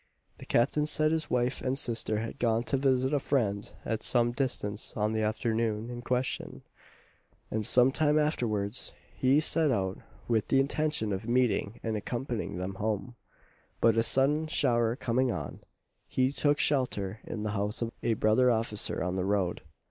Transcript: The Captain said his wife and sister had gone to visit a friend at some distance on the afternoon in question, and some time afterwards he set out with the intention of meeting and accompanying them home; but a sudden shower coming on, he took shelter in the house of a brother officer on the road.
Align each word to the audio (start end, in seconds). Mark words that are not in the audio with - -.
The 0.39 0.47
Captain 0.47 0.87
said 0.87 1.11
his 1.11 1.29
wife 1.29 1.61
and 1.61 1.77
sister 1.77 2.21
had 2.21 2.39
gone 2.39 2.63
to 2.63 2.75
visit 2.77 3.13
a 3.13 3.19
friend 3.19 3.71
at 3.85 4.01
some 4.01 4.31
distance 4.31 4.97
on 4.97 5.13
the 5.13 5.21
afternoon 5.21 5.91
in 5.91 6.01
question, 6.01 6.63
and 7.51 7.63
some 7.63 7.91
time 7.91 8.17
afterwards 8.17 8.93
he 9.15 9.39
set 9.39 9.69
out 9.69 9.99
with 10.27 10.47
the 10.47 10.59
intention 10.59 11.13
of 11.13 11.29
meeting 11.29 11.79
and 11.83 11.95
accompanying 11.95 12.57
them 12.57 12.77
home; 12.81 13.15
but 13.79 13.95
a 13.95 14.01
sudden 14.01 14.47
shower 14.47 14.95
coming 14.95 15.31
on, 15.31 15.59
he 16.07 16.31
took 16.31 16.57
shelter 16.57 17.19
in 17.23 17.43
the 17.43 17.51
house 17.51 17.83
of 17.83 17.91
a 18.01 18.15
brother 18.15 18.49
officer 18.49 19.03
on 19.03 19.13
the 19.13 19.25
road. 19.25 19.61